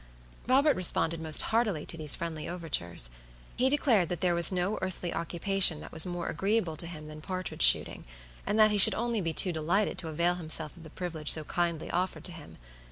[0.47, 3.11] Robert responded most heartily to these friendly overtures.
[3.55, 7.21] He declared that there was no earthly occupation that was more agreeable to him than
[7.21, 8.05] partridge shooting,
[8.43, 11.43] and that he should be only too delighted to avail himself of the privilege so
[11.43, 12.57] kindly offered to him.